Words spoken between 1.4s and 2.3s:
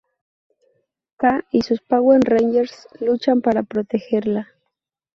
y sus Power